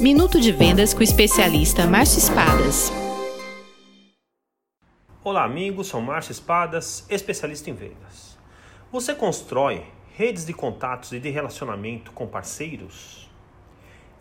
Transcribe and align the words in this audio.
Minuto 0.00 0.40
de 0.40 0.50
Vendas 0.50 0.94
com 0.94 1.00
o 1.00 1.02
especialista 1.02 1.86
Márcio 1.86 2.20
Espadas. 2.20 2.90
Olá, 5.22 5.44
amigos. 5.44 5.88
Sou 5.88 6.00
Márcio 6.00 6.32
Espadas, 6.32 7.04
especialista 7.10 7.68
em 7.68 7.74
vendas. 7.74 8.38
Você 8.90 9.14
constrói 9.14 9.84
redes 10.14 10.46
de 10.46 10.54
contatos 10.54 11.12
e 11.12 11.20
de 11.20 11.28
relacionamento 11.28 12.12
com 12.12 12.26
parceiros? 12.26 13.30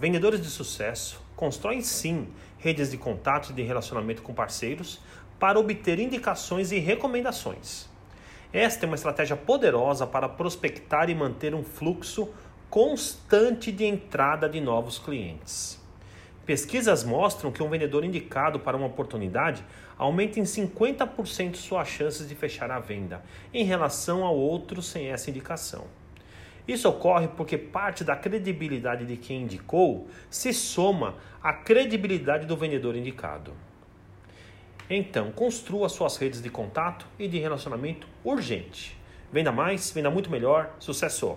Vendedores 0.00 0.42
de 0.42 0.48
sucesso 0.48 1.22
constroem 1.36 1.80
sim 1.80 2.26
redes 2.58 2.90
de 2.90 2.98
contatos 2.98 3.50
e 3.50 3.52
de 3.52 3.62
relacionamento 3.62 4.20
com 4.20 4.34
parceiros 4.34 5.00
para 5.38 5.60
obter 5.60 6.00
indicações 6.00 6.72
e 6.72 6.80
recomendações. 6.80 7.88
Esta 8.52 8.84
é 8.84 8.88
uma 8.88 8.96
estratégia 8.96 9.36
poderosa 9.36 10.08
para 10.08 10.28
prospectar 10.28 11.08
e 11.08 11.14
manter 11.14 11.54
um 11.54 11.62
fluxo 11.62 12.30
constante 12.70 13.72
de 13.72 13.84
entrada 13.84 14.48
de 14.48 14.60
novos 14.60 14.98
clientes. 14.98 15.80
Pesquisas 16.44 17.04
mostram 17.04 17.52
que 17.52 17.62
um 17.62 17.68
vendedor 17.68 18.04
indicado 18.04 18.58
para 18.60 18.76
uma 18.76 18.86
oportunidade 18.86 19.64
aumenta 19.98 20.40
em 20.40 20.44
50% 20.44 21.56
suas 21.56 21.88
chances 21.88 22.28
de 22.28 22.34
fechar 22.34 22.70
a 22.70 22.78
venda 22.78 23.22
em 23.52 23.64
relação 23.64 24.24
ao 24.24 24.36
outro 24.36 24.80
sem 24.80 25.08
essa 25.08 25.28
indicação. 25.28 25.86
Isso 26.66 26.88
ocorre 26.88 27.28
porque 27.28 27.56
parte 27.56 28.04
da 28.04 28.14
credibilidade 28.14 29.06
de 29.06 29.16
quem 29.16 29.42
indicou 29.42 30.08
se 30.30 30.52
soma 30.52 31.16
à 31.42 31.52
credibilidade 31.52 32.46
do 32.46 32.56
vendedor 32.56 32.94
indicado. 32.94 33.52
Então, 34.90 35.32
construa 35.32 35.88
suas 35.88 36.16
redes 36.16 36.42
de 36.42 36.48
contato 36.48 37.06
e 37.18 37.28
de 37.28 37.38
relacionamento 37.38 38.06
urgente. 38.24 38.98
Venda 39.32 39.52
mais, 39.52 39.90
venda 39.90 40.10
muito 40.10 40.30
melhor. 40.30 40.74
Sucesso! 40.78 41.36